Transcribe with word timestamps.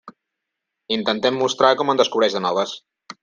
Intentem 0.95 1.37
mostrar 1.41 1.71
com 1.81 1.93
en 1.95 2.01
descobreix 2.03 2.39
de 2.39 2.45
noves. 2.49 2.75